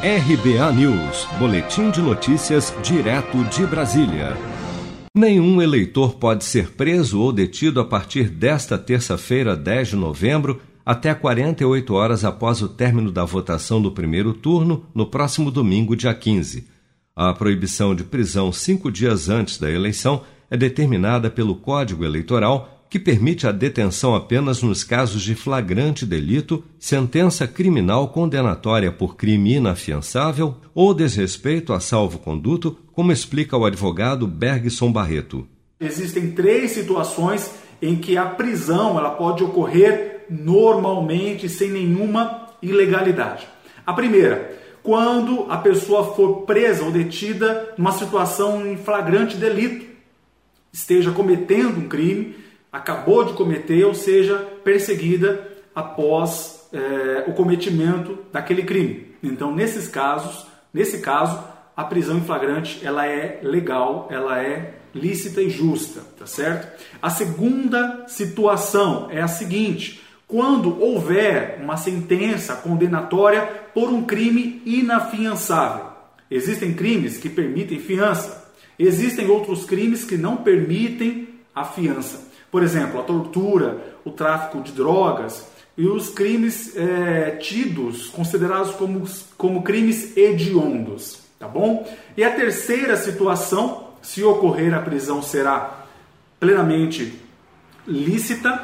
RBA 0.00 0.72
News, 0.74 1.26
Boletim 1.40 1.90
de 1.90 2.00
Notícias, 2.00 2.72
direto 2.84 3.42
de 3.46 3.66
Brasília. 3.66 4.36
Nenhum 5.12 5.60
eleitor 5.60 6.14
pode 6.14 6.44
ser 6.44 6.70
preso 6.70 7.20
ou 7.20 7.32
detido 7.32 7.80
a 7.80 7.84
partir 7.84 8.28
desta 8.28 8.78
terça-feira, 8.78 9.56
10 9.56 9.88
de 9.88 9.96
novembro, 9.96 10.60
até 10.86 11.12
48 11.12 11.92
horas 11.92 12.24
após 12.24 12.62
o 12.62 12.68
término 12.68 13.10
da 13.10 13.24
votação 13.24 13.82
do 13.82 13.90
primeiro 13.90 14.32
turno, 14.32 14.86
no 14.94 15.04
próximo 15.04 15.50
domingo, 15.50 15.96
dia 15.96 16.14
15. 16.14 16.68
A 17.16 17.34
proibição 17.34 17.92
de 17.92 18.04
prisão 18.04 18.52
cinco 18.52 18.92
dias 18.92 19.28
antes 19.28 19.58
da 19.58 19.68
eleição 19.68 20.22
é 20.48 20.56
determinada 20.56 21.28
pelo 21.28 21.56
Código 21.56 22.04
Eleitoral 22.04 22.77
que 22.90 22.98
permite 22.98 23.46
a 23.46 23.52
detenção 23.52 24.14
apenas 24.14 24.62
nos 24.62 24.82
casos 24.82 25.22
de 25.22 25.34
flagrante 25.34 26.06
delito, 26.06 26.64
sentença 26.78 27.46
criminal 27.46 28.08
condenatória 28.08 28.90
por 28.90 29.16
crime 29.16 29.56
inafiançável 29.56 30.56
ou 30.74 30.94
desrespeito 30.94 31.72
a 31.72 31.80
salvo-conduto, 31.80 32.78
como 32.92 33.12
explica 33.12 33.56
o 33.56 33.64
advogado 33.64 34.26
Bergson 34.26 34.90
Barreto. 34.90 35.46
Existem 35.78 36.32
três 36.32 36.72
situações 36.72 37.52
em 37.80 37.96
que 37.96 38.16
a 38.16 38.24
prisão 38.26 38.98
ela 38.98 39.10
pode 39.10 39.44
ocorrer 39.44 40.24
normalmente 40.28 41.48
sem 41.48 41.70
nenhuma 41.70 42.48
ilegalidade. 42.60 43.46
A 43.86 43.92
primeira, 43.92 44.58
quando 44.82 45.46
a 45.48 45.58
pessoa 45.58 46.14
for 46.14 46.42
presa 46.42 46.84
ou 46.84 46.90
detida 46.90 47.74
numa 47.76 47.92
situação 47.92 48.66
em 48.66 48.76
flagrante 48.76 49.36
delito, 49.36 49.86
esteja 50.72 51.10
cometendo 51.12 51.78
um 51.78 51.88
crime 51.88 52.34
acabou 52.72 53.24
de 53.24 53.32
cometer 53.32 53.84
ou 53.84 53.94
seja 53.94 54.36
perseguida 54.62 55.48
após 55.74 56.68
é, 56.72 57.24
o 57.26 57.32
cometimento 57.32 58.18
daquele 58.32 58.62
crime. 58.62 59.14
Então, 59.22 59.54
nesses 59.54 59.88
casos, 59.88 60.46
nesse 60.72 61.00
caso, 61.00 61.42
a 61.76 61.84
prisão 61.84 62.18
em 62.18 62.22
flagrante 62.22 62.84
ela 62.84 63.06
é 63.06 63.40
legal, 63.42 64.08
ela 64.10 64.42
é 64.42 64.74
lícita 64.94 65.40
e 65.40 65.50
justa, 65.50 66.00
tá 66.18 66.26
certo? 66.26 66.68
A 67.00 67.10
segunda 67.10 68.04
situação 68.08 69.08
é 69.10 69.20
a 69.20 69.28
seguinte: 69.28 70.02
quando 70.26 70.80
houver 70.80 71.58
uma 71.62 71.76
sentença 71.76 72.56
condenatória 72.56 73.42
por 73.72 73.90
um 73.90 74.04
crime 74.04 74.60
inafiançável. 74.66 75.86
Existem 76.30 76.74
crimes 76.74 77.16
que 77.16 77.30
permitem 77.30 77.78
fiança, 77.78 78.52
existem 78.78 79.28
outros 79.28 79.64
crimes 79.64 80.04
que 80.04 80.18
não 80.18 80.36
permitem 80.36 81.28
a 81.54 81.64
fiança. 81.64 82.28
Por 82.50 82.62
exemplo, 82.62 83.00
a 83.00 83.02
tortura, 83.02 83.96
o 84.04 84.10
tráfico 84.10 84.62
de 84.62 84.72
drogas 84.72 85.46
e 85.76 85.86
os 85.86 86.08
crimes 86.08 86.76
é, 86.76 87.32
tidos, 87.32 88.08
considerados 88.08 88.72
como, 88.72 89.06
como 89.36 89.62
crimes 89.62 90.16
hediondos, 90.16 91.20
tá 91.38 91.46
bom? 91.46 91.86
E 92.16 92.24
a 92.24 92.30
terceira 92.34 92.96
situação, 92.96 93.88
se 94.02 94.24
ocorrer 94.24 94.74
a 94.74 94.80
prisão 94.80 95.22
será 95.22 95.84
plenamente 96.40 97.20
lícita, 97.86 98.54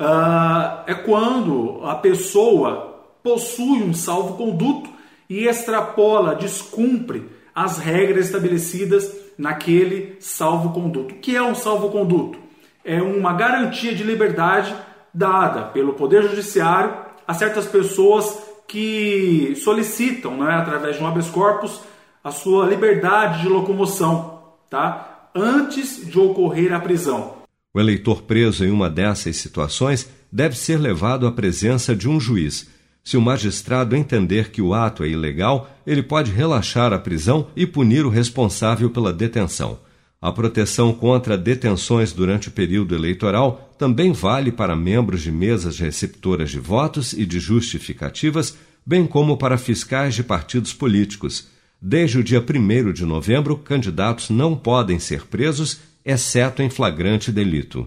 uh, 0.00 0.82
é 0.86 0.94
quando 0.94 1.80
a 1.84 1.94
pessoa 1.96 3.04
possui 3.22 3.82
um 3.82 3.94
salvo-conduto 3.94 4.90
e 5.28 5.46
extrapola, 5.46 6.34
descumpre 6.34 7.28
as 7.54 7.78
regras 7.78 8.26
estabelecidas 8.26 9.10
naquele 9.38 10.16
salvo-conduto. 10.20 11.14
O 11.14 11.18
que 11.18 11.34
é 11.36 11.42
um 11.42 11.54
salvo-conduto? 11.54 12.43
É 12.84 13.00
uma 13.00 13.32
garantia 13.32 13.94
de 13.94 14.02
liberdade 14.02 14.74
dada 15.12 15.62
pelo 15.62 15.94
Poder 15.94 16.22
Judiciário 16.22 16.94
a 17.26 17.32
certas 17.32 17.66
pessoas 17.66 18.38
que 18.68 19.54
solicitam, 19.56 20.36
né, 20.36 20.54
através 20.54 20.96
de 20.96 21.02
um 21.02 21.06
habeas 21.06 21.30
corpus, 21.30 21.80
a 22.22 22.30
sua 22.30 22.66
liberdade 22.66 23.42
de 23.42 23.48
locomoção, 23.48 24.42
tá? 24.68 25.28
antes 25.34 26.06
de 26.06 26.18
ocorrer 26.18 26.72
a 26.72 26.80
prisão. 26.80 27.34
O 27.72 27.80
eleitor 27.80 28.22
preso 28.22 28.64
em 28.64 28.70
uma 28.70 28.88
dessas 28.88 29.36
situações 29.36 30.08
deve 30.30 30.56
ser 30.56 30.78
levado 30.78 31.26
à 31.26 31.32
presença 31.32 31.94
de 31.94 32.08
um 32.08 32.20
juiz. 32.20 32.68
Se 33.02 33.16
o 33.16 33.20
magistrado 33.20 33.94
entender 33.94 34.50
que 34.50 34.62
o 34.62 34.72
ato 34.72 35.04
é 35.04 35.08
ilegal, 35.08 35.68
ele 35.86 36.02
pode 36.02 36.30
relaxar 36.30 36.92
a 36.92 36.98
prisão 36.98 37.48
e 37.54 37.66
punir 37.66 38.06
o 38.06 38.08
responsável 38.08 38.88
pela 38.90 39.12
detenção. 39.12 39.78
A 40.24 40.32
proteção 40.32 40.90
contra 40.90 41.36
detenções 41.36 42.10
durante 42.10 42.48
o 42.48 42.50
período 42.50 42.94
eleitoral 42.94 43.74
também 43.76 44.10
vale 44.10 44.50
para 44.50 44.74
membros 44.74 45.20
de 45.20 45.30
mesas 45.30 45.78
receptoras 45.78 46.50
de 46.50 46.58
votos 46.58 47.12
e 47.12 47.26
de 47.26 47.38
justificativas, 47.38 48.56
bem 48.86 49.06
como 49.06 49.36
para 49.36 49.58
fiscais 49.58 50.14
de 50.14 50.24
partidos 50.24 50.72
políticos. 50.72 51.48
Desde 51.78 52.20
o 52.20 52.24
dia 52.24 52.40
1 52.40 52.94
de 52.94 53.04
novembro, 53.04 53.58
candidatos 53.58 54.30
não 54.30 54.56
podem 54.56 54.98
ser 54.98 55.26
presos, 55.26 55.80
exceto 56.02 56.62
em 56.62 56.70
flagrante 56.70 57.30
delito. 57.30 57.86